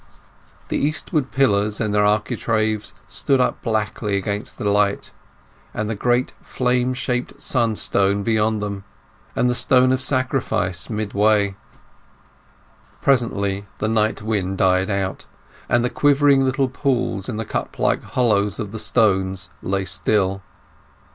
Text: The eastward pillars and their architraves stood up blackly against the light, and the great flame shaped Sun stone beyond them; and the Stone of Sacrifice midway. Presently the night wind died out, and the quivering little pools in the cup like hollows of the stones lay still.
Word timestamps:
The 0.69 0.79
eastward 0.79 1.29
pillars 1.29 1.79
and 1.79 1.93
their 1.93 2.03
architraves 2.03 2.95
stood 3.05 3.39
up 3.39 3.61
blackly 3.61 4.17
against 4.17 4.57
the 4.57 4.67
light, 4.67 5.11
and 5.75 5.87
the 5.87 5.93
great 5.95 6.33
flame 6.41 6.95
shaped 6.95 7.39
Sun 7.39 7.75
stone 7.75 8.23
beyond 8.23 8.63
them; 8.63 8.83
and 9.35 9.47
the 9.47 9.53
Stone 9.53 9.91
of 9.91 10.01
Sacrifice 10.01 10.89
midway. 10.89 11.55
Presently 12.99 13.67
the 13.77 13.87
night 13.87 14.23
wind 14.23 14.57
died 14.57 14.89
out, 14.89 15.27
and 15.69 15.85
the 15.85 15.89
quivering 15.91 16.43
little 16.45 16.67
pools 16.67 17.29
in 17.29 17.37
the 17.37 17.45
cup 17.45 17.77
like 17.77 18.01
hollows 18.01 18.59
of 18.59 18.71
the 18.71 18.79
stones 18.79 19.51
lay 19.61 19.85
still. 19.85 20.41